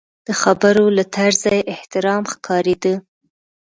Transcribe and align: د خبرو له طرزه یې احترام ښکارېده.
د 0.27 0.29
خبرو 0.41 0.85
له 0.97 1.03
طرزه 1.15 1.49
یې 1.57 1.67
احترام 1.73 2.23
ښکارېده. 2.31 2.93